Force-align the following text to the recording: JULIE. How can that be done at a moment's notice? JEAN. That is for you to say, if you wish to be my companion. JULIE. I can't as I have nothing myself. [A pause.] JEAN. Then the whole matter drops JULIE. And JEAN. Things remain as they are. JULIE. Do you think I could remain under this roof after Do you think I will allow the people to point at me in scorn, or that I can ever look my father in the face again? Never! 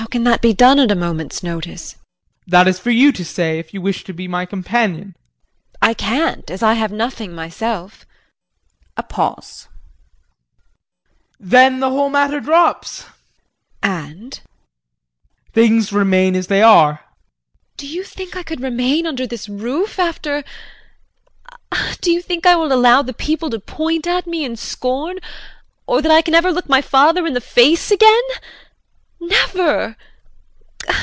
JULIE. 0.00 0.04
How 0.04 0.12
can 0.12 0.24
that 0.24 0.40
be 0.40 0.54
done 0.54 0.78
at 0.80 0.90
a 0.90 0.94
moment's 0.94 1.42
notice? 1.42 1.92
JEAN. 1.92 2.00
That 2.46 2.66
is 2.68 2.78
for 2.78 2.88
you 2.88 3.12
to 3.12 3.22
say, 3.22 3.58
if 3.58 3.74
you 3.74 3.82
wish 3.82 4.02
to 4.04 4.14
be 4.14 4.26
my 4.26 4.46
companion. 4.46 5.14
JULIE. 5.82 5.90
I 5.90 5.94
can't 5.94 6.50
as 6.50 6.62
I 6.62 6.72
have 6.72 6.90
nothing 6.90 7.34
myself. 7.34 8.06
[A 8.96 9.02
pause.] 9.02 9.68
JEAN. 11.38 11.50
Then 11.50 11.80
the 11.80 11.90
whole 11.90 12.08
matter 12.08 12.40
drops 12.40 13.02
JULIE. 13.04 13.12
And 13.82 14.32
JEAN. 14.36 14.42
Things 15.52 15.92
remain 15.92 16.34
as 16.34 16.46
they 16.46 16.62
are. 16.62 17.00
JULIE. 17.76 17.76
Do 17.76 17.86
you 17.86 18.02
think 18.02 18.34
I 18.34 18.42
could 18.42 18.62
remain 18.62 19.06
under 19.06 19.26
this 19.26 19.50
roof 19.50 19.98
after 19.98 20.44
Do 22.00 22.10
you 22.10 22.22
think 22.22 22.46
I 22.46 22.56
will 22.56 22.72
allow 22.72 23.02
the 23.02 23.12
people 23.12 23.50
to 23.50 23.60
point 23.60 24.06
at 24.06 24.26
me 24.26 24.46
in 24.46 24.56
scorn, 24.56 25.18
or 25.86 26.00
that 26.00 26.10
I 26.10 26.22
can 26.22 26.34
ever 26.34 26.50
look 26.52 26.70
my 26.70 26.80
father 26.80 27.26
in 27.26 27.34
the 27.34 27.42
face 27.42 27.90
again? 27.90 28.24
Never! 29.22 29.96